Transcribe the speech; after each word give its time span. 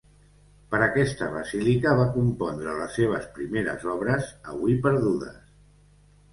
Per 0.69 0.79
aquesta 0.85 1.27
basílica 1.33 1.93
va 1.99 2.07
compondre 2.17 2.75
les 2.81 2.97
seves 3.01 3.29
primeres 3.37 3.87
obres, 3.95 4.33
avui 4.57 4.81
perdudes. 4.89 5.41